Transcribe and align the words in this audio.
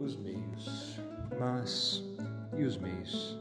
os 0.00 0.16
meios. 0.16 1.00
Mas 1.38 2.02
e 2.56 2.64
os 2.64 2.76
meios? 2.76 3.38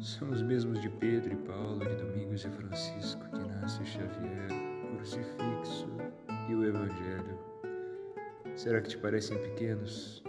São 0.00 0.30
os 0.30 0.42
mesmos 0.42 0.80
de 0.80 0.90
Pedro 0.90 1.32
e 1.32 1.36
Paulo, 1.36 1.78
de 1.78 1.94
Domingos 1.96 2.44
e 2.44 2.50
Francisco, 2.50 3.24
de 3.30 3.40
Inácio 3.40 3.84
Xavier, 3.86 4.48
crucifixo 4.94 5.88
e 6.48 6.54
o 6.54 6.64
Evangelho. 6.64 7.38
Será 8.54 8.80
que 8.80 8.88
te 8.88 8.98
parecem 8.98 9.38
pequenos? 9.38 10.22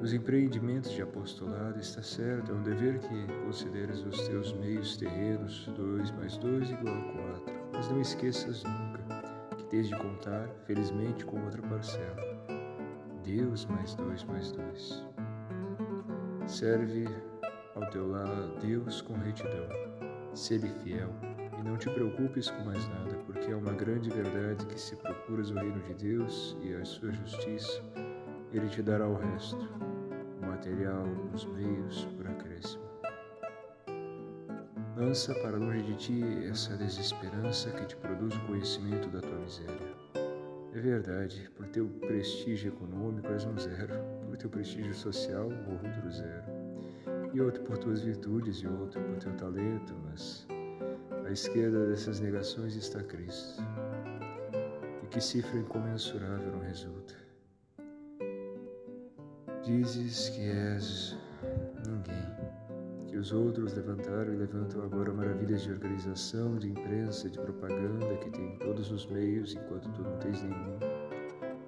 Os 0.00 0.12
empreendimentos 0.12 0.92
de 0.92 1.02
apostolado 1.02 1.78
está 1.80 2.02
certo, 2.02 2.52
é 2.52 2.54
um 2.54 2.62
dever 2.62 2.98
que 3.00 3.26
consideres 3.44 4.04
os 4.04 4.28
teus 4.28 4.52
meios 4.52 4.96
terrenos, 4.96 5.66
dois 5.76 6.10
mais 6.12 6.36
dois 6.36 6.70
igual 6.70 6.94
a 6.94 7.12
quatro. 7.12 7.54
Mas 7.72 7.88
não 7.88 8.00
esqueças 8.00 8.62
nunca 8.62 9.56
que 9.56 9.64
tens 9.64 9.88
de 9.88 9.96
contar, 9.96 10.48
felizmente, 10.66 11.24
com 11.24 11.42
outra 11.44 11.62
parcela. 11.62 12.57
Deus 13.28 13.66
mais 13.66 13.94
dois 13.94 14.24
mais 14.24 14.50
dois. 14.52 15.06
Serve 16.46 17.06
ao 17.74 17.84
teu 17.90 18.08
lado 18.10 18.56
Deus 18.58 19.02
com 19.02 19.12
retidão. 19.18 19.68
Ser-lhe 20.32 20.70
fiel 20.82 21.10
e 21.58 21.62
não 21.62 21.76
te 21.76 21.90
preocupes 21.90 22.48
com 22.50 22.64
mais 22.64 22.88
nada, 22.88 23.16
porque 23.26 23.50
é 23.50 23.54
uma 23.54 23.72
grande 23.72 24.08
verdade 24.08 24.64
que 24.64 24.80
se 24.80 24.96
procuras 24.96 25.50
o 25.50 25.56
reino 25.56 25.78
de 25.82 25.92
Deus 25.92 26.56
e 26.62 26.74
a 26.74 26.82
sua 26.86 27.12
justiça, 27.12 27.82
ele 28.50 28.66
te 28.68 28.80
dará 28.80 29.06
o 29.06 29.18
resto, 29.18 29.68
o 30.42 30.46
material, 30.46 31.04
os 31.34 31.44
meios 31.44 32.06
por 32.16 32.26
acréscimo. 32.28 32.84
Lança 34.96 35.34
para 35.34 35.58
longe 35.58 35.82
de 35.82 35.94
ti 35.96 36.24
essa 36.48 36.74
desesperança 36.78 37.70
que 37.72 37.84
te 37.84 37.96
produz 37.96 38.34
o 38.34 38.46
conhecimento 38.46 39.10
da 39.10 39.20
tua 39.20 39.38
miséria. 39.38 40.17
É 40.74 40.80
verdade, 40.80 41.50
por 41.56 41.66
teu 41.68 41.88
prestígio 41.88 42.68
econômico 42.68 43.26
és 43.28 43.44
um 43.44 43.56
zero, 43.58 43.94
por 44.26 44.36
teu 44.36 44.50
prestígio 44.50 44.94
social, 44.94 45.46
outro 45.46 46.10
zero, 46.10 46.44
e 47.32 47.40
outro 47.40 47.62
por 47.62 47.78
tuas 47.78 48.02
virtudes 48.02 48.58
e 48.58 48.66
outro 48.66 49.00
por 49.00 49.16
teu 49.16 49.32
talento, 49.36 49.94
mas 50.04 50.46
à 51.26 51.30
esquerda 51.30 51.86
dessas 51.86 52.20
negações 52.20 52.76
está 52.76 53.02
Cristo. 53.02 53.62
E 55.02 55.06
que 55.06 55.20
cifra 55.20 55.58
incomensurável 55.58 56.52
não 56.52 56.60
resulta. 56.60 57.14
Dizes 59.64 60.28
que 60.28 60.42
és 60.50 61.16
ninguém, 61.86 62.37
que 63.08 63.16
os 63.16 63.32
outros 63.32 63.74
levantaram 63.74 64.32
e 64.32 64.36
levantam 64.36 64.82
agora 64.82 65.12
maravilhas 65.12 65.62
de 65.62 65.72
organização, 65.72 66.56
de 66.56 66.68
imprensa, 66.68 67.28
de 67.30 67.38
propaganda, 67.38 68.16
que 68.18 68.30
tem 68.30 68.56
todos 68.58 68.92
os 68.92 69.06
meios 69.06 69.54
enquanto 69.54 69.90
tu 69.92 70.02
não 70.02 70.16
tens 70.18 70.42
nenhum. 70.42 70.78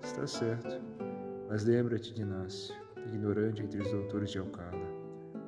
Está 0.03 0.27
certo, 0.27 0.81
mas 1.49 1.65
lembra-te 1.65 2.13
de 2.13 2.23
Inácio, 2.23 2.75
ignorante 3.07 3.63
entre 3.63 3.81
os 3.81 3.91
doutores 3.91 4.31
de 4.31 4.39
Alcala, 4.39 4.87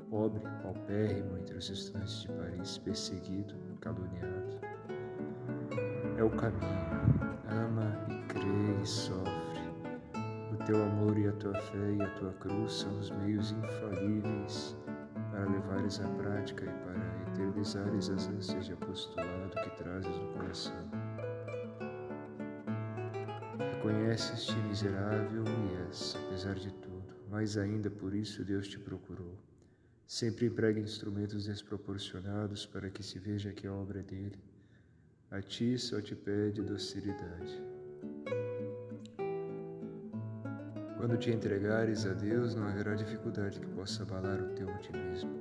pobre, 0.08 0.42
paupérrimo 0.62 1.36
entre 1.36 1.58
os 1.58 1.68
estudantes 1.68 2.22
de 2.22 2.28
Paris, 2.28 2.78
perseguido, 2.78 3.54
caluniado. 3.80 4.60
É 6.16 6.24
o 6.24 6.30
caminho, 6.30 7.38
ama 7.48 7.98
e 8.08 8.26
crê 8.28 8.82
e 8.82 8.86
sofre 8.86 9.42
o 10.52 10.64
teu 10.64 10.82
amor 10.82 11.18
e 11.18 11.28
a 11.28 11.32
tua 11.32 11.54
fé 11.54 11.92
e 11.98 12.02
a 12.02 12.10
tua 12.14 12.32
cruz 12.34 12.72
são 12.72 12.98
os 12.98 13.10
meios 13.10 13.52
infalíveis 13.52 14.76
para 15.32 15.50
levares 15.50 15.98
à 15.98 16.08
prática 16.10 16.64
e 16.66 16.68
para 16.68 17.32
eternizares 17.32 18.10
as 18.10 18.28
ânsias 18.28 18.66
de 18.66 18.74
apostolado 18.74 19.50
que 19.50 19.70
trazes 19.82 20.14
no 20.18 20.32
coração. 20.34 20.90
Reconheces-te 23.74 24.54
miserável 24.68 25.44
e 25.44 25.88
és, 25.88 26.16
apesar 26.26 26.54
de 26.54 26.70
tudo, 26.74 27.14
mais 27.30 27.56
ainda 27.56 27.90
por 27.90 28.14
isso 28.14 28.44
Deus 28.44 28.68
te 28.68 28.78
procurou. 28.78 29.38
Sempre 30.06 30.46
emprega 30.46 30.78
instrumentos 30.78 31.46
desproporcionados 31.46 32.66
para 32.66 32.90
que 32.90 33.02
se 33.02 33.18
veja 33.18 33.52
que 33.52 33.66
a 33.66 33.72
obra 33.72 34.00
é 34.00 34.02
dele. 34.02 34.38
A 35.30 35.40
ti 35.40 35.78
só 35.78 35.98
te 36.02 36.14
pede 36.14 36.60
docilidade. 36.60 37.62
Quando 41.02 41.16
te 41.16 41.32
entregares 41.32 42.06
a 42.06 42.12
Deus, 42.12 42.54
não 42.54 42.68
haverá 42.68 42.94
dificuldade 42.94 43.58
que 43.58 43.66
possa 43.66 44.04
abalar 44.04 44.40
o 44.40 44.50
teu 44.50 44.68
otimismo. 44.68 45.32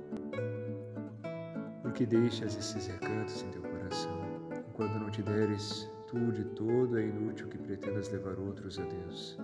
Porque 1.82 2.04
deixas 2.04 2.56
esses 2.56 2.88
recantos 2.88 3.42
em 3.42 3.50
teu 3.50 3.62
coração. 3.62 4.50
Enquanto 4.68 4.98
não 4.98 5.08
te 5.08 5.22
deres 5.22 5.88
tu 6.08 6.32
de 6.32 6.44
todo, 6.56 6.98
é 6.98 7.06
inútil 7.06 7.46
que 7.46 7.58
pretendas 7.58 8.10
levar 8.10 8.40
outros 8.40 8.76
a 8.80 8.82
Deus. 8.82 9.38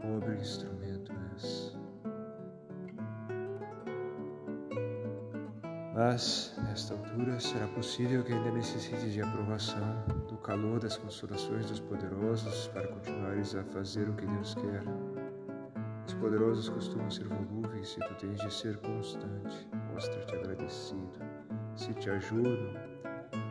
Pobre 0.00 0.36
instrumento 0.36 1.12
és. 1.34 1.76
Mas, 5.94 6.54
nesta 6.62 6.94
altura, 6.94 7.38
será 7.38 7.68
possível 7.68 8.24
que 8.24 8.32
ainda 8.32 8.52
necessites 8.52 9.12
de 9.12 9.20
aprovação, 9.20 10.02
do 10.30 10.38
calor 10.38 10.80
das 10.80 10.96
consolações 10.96 11.68
dos 11.68 11.78
poderosos, 11.78 12.68
para 12.68 12.88
continuares 12.88 13.54
a 13.54 13.62
fazer 13.64 14.08
o 14.08 14.14
que 14.14 14.24
Deus 14.24 14.54
quer. 14.54 15.09
Os 16.20 16.26
poderosos 16.26 16.68
costumam 16.68 17.10
ser 17.10 17.26
volúveis 17.28 17.96
e 17.96 18.00
tu 18.00 18.14
tens 18.16 18.38
de 18.40 18.52
ser 18.52 18.76
constante. 18.76 19.66
Mostra-te 19.90 20.36
agradecido. 20.36 21.18
Se 21.74 21.94
te 21.94 22.10
ajudam, 22.10 22.74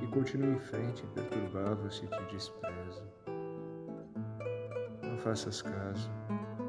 e 0.04 0.08
continue 0.08 0.54
em 0.54 0.60
frente, 0.60 1.04
imperturbável 1.04 1.90
se 1.90 2.06
te 2.06 2.24
desprezam. 2.32 3.08
Não 5.02 5.18
faças 5.18 5.64
caso. 5.64 6.12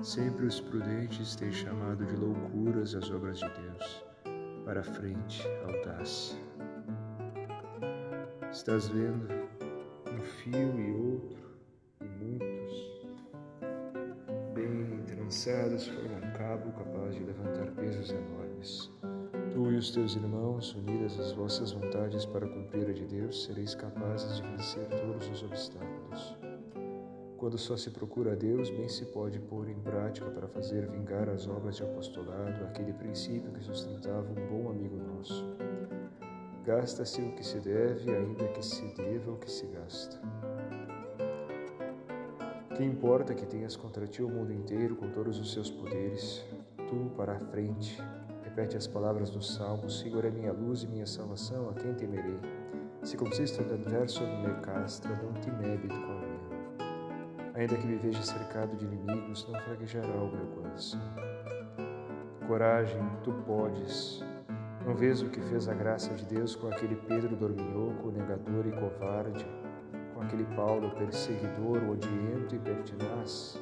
Sempre 0.01 0.47
os 0.47 0.59
prudentes 0.59 1.37
têm 1.37 1.53
chamado 1.53 2.07
de 2.07 2.17
loucuras 2.17 2.95
as 2.95 3.11
obras 3.11 3.39
de 3.39 3.51
Deus 3.51 4.07
para 4.65 4.83
frente, 4.83 5.47
audácia. 5.67 6.41
Estás 8.51 8.89
vendo 8.89 9.29
um 10.11 10.23
fio 10.23 10.81
e 10.81 10.93
outro, 10.93 11.50
bem 15.31 15.39
trançados, 15.39 15.87
formam 15.87 16.19
um 16.19 16.33
cabo 16.33 16.73
capaz 16.73 17.15
de 17.15 17.23
levantar 17.23 17.71
pesos 17.77 18.11
enormes. 18.11 18.91
Tu 19.53 19.71
e 19.71 19.77
os 19.77 19.93
teus 19.93 20.17
irmãos, 20.17 20.75
unidas 20.75 21.19
as 21.21 21.33
vossas 21.33 21.71
vontades 21.71 22.27
para 22.27 22.49
cumprir 22.49 22.89
a 22.89 22.93
de 22.93 23.07
Deus, 23.07 23.45
sereis 23.45 23.75
capazes 23.77 24.37
de 24.37 24.43
vencer 24.43 24.89
todos 24.89 25.29
os 25.29 25.43
obstáculos. 25.45 26.37
Quando 27.37 27.57
só 27.57 27.77
se 27.77 27.91
procura 27.91 28.33
a 28.33 28.35
Deus, 28.35 28.71
bem 28.71 28.89
se 28.89 29.07
pode 29.07 29.39
pôr 29.39 29.69
em 29.69 29.81
prática 29.81 30.29
para 30.31 30.49
fazer 30.49 30.89
vingar 30.89 31.29
as 31.29 31.47
obras 31.47 31.77
de 31.77 31.85
apostolado 31.85 32.65
aquele 32.65 32.93
princípio 32.93 33.53
que 33.53 33.63
sustentava 33.63 34.29
um 34.29 34.49
bom 34.49 34.69
amigo 34.69 34.97
nosso. 34.97 35.45
Gasta-se 36.65 37.23
o 37.23 37.33
que 37.37 37.47
se 37.47 37.61
deve, 37.61 38.11
ainda 38.11 38.49
que 38.49 38.63
se 38.65 38.85
deva 38.97 39.31
o 39.31 39.39
que 39.39 39.51
se 39.51 39.67
gasta. 39.67 40.21
Que 42.81 42.87
importa 42.87 43.35
que 43.35 43.45
tenhas 43.45 43.77
contra 43.77 44.07
ti 44.07 44.23
o 44.23 44.29
mundo 44.31 44.55
inteiro 44.55 44.97
com 44.97 45.11
todos 45.11 45.39
os 45.39 45.53
seus 45.53 45.71
poderes? 45.71 46.43
Tu, 46.89 47.13
para 47.15 47.35
a 47.35 47.39
frente, 47.39 48.03
repete 48.43 48.75
as 48.75 48.87
palavras 48.87 49.29
do 49.29 49.43
Salmo: 49.43 49.91
Senhor 49.91 50.25
é 50.25 50.31
minha 50.31 50.51
luz 50.51 50.83
e 50.83 50.87
minha 50.87 51.05
salvação, 51.05 51.69
a 51.69 51.75
quem 51.75 51.93
temerei? 51.93 52.41
Se 53.03 53.19
consiste 53.19 53.61
no 53.61 53.75
adverso 53.75 54.23
me 54.23 54.55
castra, 54.63 55.15
não 55.23 55.35
te 55.35 55.51
mebit 55.51 55.95
com 55.95 57.53
Ainda 57.53 57.77
que 57.77 57.87
me 57.87 57.97
veja 57.97 58.23
cercado 58.23 58.75
de 58.75 58.87
inimigos, 58.87 59.47
não 59.47 59.61
fraquejará 59.61 60.15
o 60.15 60.35
meu 60.35 60.47
coração. 60.47 61.01
Coragem, 62.47 63.03
tu 63.23 63.31
podes. 63.47 64.25
Não 64.87 64.97
vês 64.97 65.21
o 65.21 65.29
que 65.29 65.43
fez 65.43 65.69
a 65.69 65.75
graça 65.75 66.15
de 66.15 66.25
Deus 66.25 66.57
com 66.57 66.69
aquele 66.69 66.97
Pedro 66.97 67.37
dorminhoco, 67.37 68.11
negador 68.11 68.67
e 68.67 68.73
covarde, 68.73 69.47
com 70.21 70.27
aquele 70.27 70.45
Paulo 70.55 70.91
perseguidor, 70.91 71.83
odiento 71.91 72.55
e 72.55 72.59
pertinaz? 72.59 73.59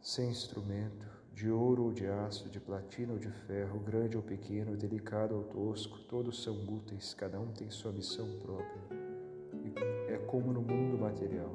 Sem 0.00 0.30
instrumento, 0.30 1.06
de 1.34 1.50
ouro 1.50 1.84
ou 1.84 1.92
de 1.92 2.06
aço, 2.06 2.48
de 2.48 2.58
platina 2.58 3.12
ou 3.12 3.18
de 3.18 3.30
ferro, 3.30 3.78
grande 3.80 4.16
ou 4.16 4.22
pequeno, 4.22 4.76
delicado 4.76 5.36
ou 5.36 5.44
tosco, 5.44 5.98
todos 6.08 6.42
são 6.42 6.54
úteis, 6.66 7.12
cada 7.12 7.38
um 7.38 7.52
tem 7.52 7.70
sua 7.70 7.92
missão 7.92 8.26
própria 8.38 8.96
é 10.08 10.18
como 10.26 10.52
no 10.52 10.62
mundo 10.62 10.98
material. 10.98 11.54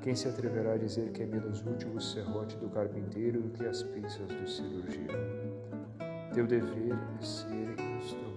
Quem 0.00 0.16
se 0.16 0.28
atreverá 0.28 0.72
a 0.72 0.76
dizer 0.78 1.12
que 1.12 1.22
é 1.22 1.26
menos 1.26 1.64
útil 1.64 1.92
o 1.94 2.00
serrote 2.00 2.56
do 2.56 2.68
carpinteiro 2.68 3.40
do 3.40 3.50
que 3.50 3.64
as 3.64 3.82
pinças 3.82 4.26
do 4.26 4.48
cirurgião? 4.48 5.06
Teu 6.34 6.46
dever 6.46 6.94
é 7.20 7.22
ser 7.22 7.76
instrumento. 7.98 8.31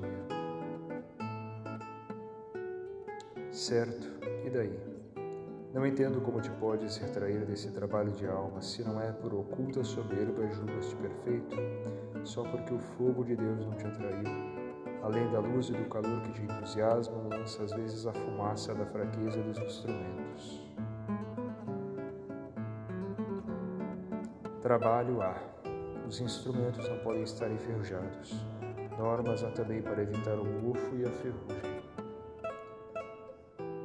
Certo, 3.56 4.08
e 4.46 4.50
daí? 4.50 4.78
Não 5.74 5.88
entendo 5.88 6.20
como 6.20 6.42
te 6.42 6.52
podes 6.52 6.98
retrair 6.98 7.46
desse 7.46 7.72
trabalho 7.72 8.12
de 8.12 8.28
alma, 8.28 8.62
se 8.62 8.84
não 8.84 9.02
é 9.02 9.14
por 9.14 9.34
oculta 9.34 9.82
soberba 9.82 10.46
julgas-te 10.52 10.96
perfeito, 10.98 11.56
só 12.26 12.44
porque 12.44 12.74
o 12.74 12.80
fogo 12.80 13.24
de 13.24 13.36
Deus 13.36 13.66
não 13.66 13.74
te 13.76 13.88
atraiu 13.88 14.56
além 15.06 15.32
da 15.32 15.40
luz 15.40 15.70
e 15.70 15.72
do 15.72 15.86
calor 15.86 16.20
que 16.24 16.34
te 16.34 16.42
entusiasmam, 16.42 17.30
lança 17.30 17.64
às 17.64 17.72
vezes 17.72 18.08
a 18.08 18.14
fumaça 18.14 18.74
da 18.74 18.86
fraqueza 18.88 19.42
dos 19.44 19.58
instrumentos. 19.60 20.64
Trabalho 24.64 25.22
há. 25.22 25.40
Os 26.08 26.20
instrumentos 26.20 26.90
não 26.90 26.98
podem 27.00 27.22
estar 27.22 27.52
enferrujados. 27.52 28.34
Normas 28.98 29.44
há 29.44 29.52
também 29.52 29.82
para 29.82 30.02
evitar 30.02 30.40
o 30.40 30.46
mofo 30.46 30.96
e 30.96 31.06
a 31.06 31.12
ferrugem. 31.12 31.75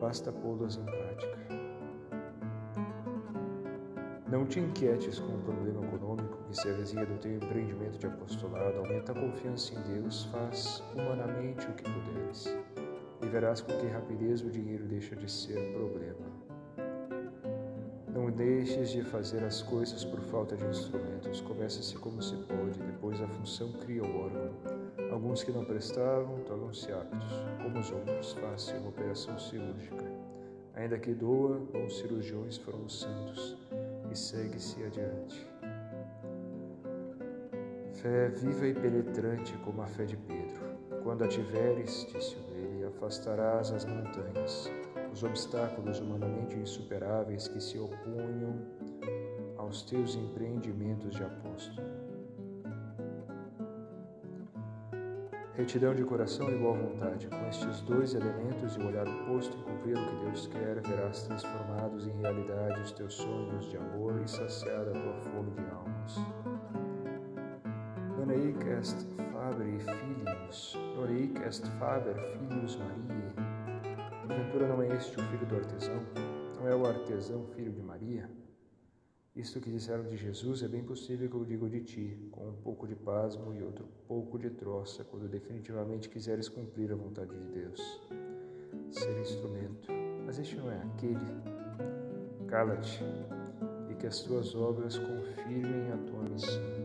Basta 0.00 0.32
pô-las 0.32 0.76
em 0.76 0.84
prática. 0.84 1.38
Não 4.30 4.46
te 4.46 4.58
inquietes 4.60 5.18
com 5.18 5.34
o 5.34 5.42
problema 5.42 5.84
econômico 5.84 6.38
que 6.44 6.56
se 6.56 6.68
avizinha 6.68 7.04
do 7.04 7.18
teu 7.18 7.34
empreendimento 7.34 7.98
de 7.98 8.06
apostolado. 8.06 8.78
Aumenta 8.78 9.12
a 9.12 9.14
confiança 9.14 9.74
em 9.74 9.82
Deus, 9.92 10.24
faz 10.26 10.82
humanamente 10.94 11.66
o 11.66 11.74
que 11.74 11.82
puderes. 11.82 12.56
E 13.20 13.26
verás 13.26 13.60
com 13.60 13.76
que 13.76 13.86
rapidez 13.88 14.40
o 14.40 14.50
dinheiro 14.50 14.86
deixa 14.86 15.14
de 15.14 15.30
ser 15.30 15.72
problema. 15.72 16.26
Não 18.14 18.30
deixes 18.30 18.90
de 18.90 19.02
fazer 19.02 19.44
as 19.44 19.60
coisas 19.62 20.04
por 20.04 20.20
falta 20.20 20.56
de 20.56 20.64
instrumentos. 20.64 21.40
Comece-se 21.42 21.96
como 21.96 22.22
se 22.22 22.36
pode, 22.36 22.78
depois 22.78 23.20
a 23.20 23.28
função 23.28 23.72
cria 23.72 24.02
o 24.02 24.24
órgão. 24.24 24.69
Alguns 25.10 25.42
que 25.42 25.50
não 25.50 25.64
prestavam 25.64 26.40
tornam-se 26.46 26.92
aptos, 26.92 27.32
como 27.62 27.78
os 27.78 27.90
outros, 27.90 28.32
faz 28.34 28.68
uma 28.78 28.88
operação 28.88 29.38
cirúrgica. 29.38 30.04
Ainda 30.74 30.98
que 30.98 31.12
doa, 31.12 31.58
bons 31.72 31.98
cirurgiões 31.98 32.56
foram 32.56 32.84
os 32.84 33.00
santos, 33.00 33.56
e 34.10 34.16
segue-se 34.16 34.82
adiante. 34.84 35.46
Fé 37.94 38.28
viva 38.28 38.66
e 38.66 38.74
penetrante 38.74 39.56
como 39.64 39.82
a 39.82 39.86
fé 39.86 40.04
de 40.04 40.16
Pedro. 40.16 40.70
Quando 41.02 41.24
a 41.24 41.28
tiveres, 41.28 42.06
disse-o 42.12 42.54
ele, 42.54 42.84
afastarás 42.84 43.72
as 43.72 43.84
montanhas 43.84 44.70
os 45.12 45.22
obstáculos 45.24 46.00
humanamente 46.00 46.56
insuperáveis 46.56 47.48
que 47.48 47.60
se 47.60 47.78
opunham 47.78 48.54
aos 49.56 49.82
teus 49.82 50.14
empreendimentos 50.14 51.14
de 51.14 51.24
apóstolo. 51.24 51.99
Retidão 55.60 55.94
de 55.94 56.02
coração 56.04 56.50
e 56.50 56.56
boa 56.56 56.72
vontade. 56.72 57.28
Com 57.28 57.46
estes 57.46 57.82
dois 57.82 58.14
elementos 58.14 58.76
e 58.76 58.80
o 58.80 58.86
olhar 58.86 59.04
posto 59.26 59.54
em 59.58 59.62
cumprir 59.62 59.94
o 59.94 60.06
que 60.06 60.24
Deus 60.24 60.46
quer, 60.46 60.80
verás 60.80 61.24
transformados 61.24 62.06
em 62.06 62.12
realidade 62.12 62.80
os 62.80 62.92
teus 62.92 63.12
sonhos 63.12 63.68
de 63.68 63.76
amor 63.76 64.22
e 64.24 64.26
saciada 64.26 64.90
a 64.90 64.94
tua 64.94 65.12
fome 65.20 65.50
de 65.50 65.60
almas. 65.70 66.16
Doneic 68.16 68.66
est 68.70 69.06
Faber 69.32 69.78
Filius, 69.80 70.78
Doneic 70.96 71.38
est 71.46 71.66
Faber 71.78 72.14
Filius 72.14 72.76
Maria, 72.76 73.34
Porventura 74.26 74.66
não 74.66 74.82
é 74.82 74.96
este 74.96 75.20
o 75.20 75.22
filho 75.24 75.46
do 75.46 75.56
artesão? 75.56 76.00
Não 76.58 76.68
é 76.68 76.74
o 76.74 76.86
artesão 76.86 77.44
filho 77.54 77.70
de 77.70 77.82
Maria? 77.82 78.30
Isto 79.34 79.60
que 79.60 79.70
disseram 79.70 80.02
de 80.04 80.16
Jesus 80.16 80.62
é 80.62 80.68
bem 80.68 80.82
possível 80.82 81.28
que 81.30 81.36
eu 81.36 81.44
digo 81.44 81.68
de 81.68 81.80
ti, 81.80 82.18
com 82.32 82.48
um 82.48 82.52
pouco 82.52 82.86
de 82.86 82.96
pasmo 82.96 83.54
e 83.54 83.62
outro 83.62 83.86
pouco 84.08 84.36
de 84.36 84.50
troça, 84.50 85.04
quando 85.04 85.28
definitivamente 85.28 86.08
quiseres 86.08 86.48
cumprir 86.48 86.92
a 86.92 86.96
vontade 86.96 87.30
de 87.30 87.52
Deus. 87.52 87.80
Ser 88.90 89.20
instrumento. 89.20 89.88
Mas 90.26 90.38
este 90.38 90.56
não 90.56 90.70
é 90.70 90.82
aquele. 90.82 91.20
Cala-te 92.48 93.04
e 93.88 93.94
que 93.94 94.06
as 94.08 94.20
tuas 94.20 94.52
obras 94.56 94.98
confirmem 94.98 95.92
a 95.92 95.96
tua 95.98 96.22
missão. 96.24 96.79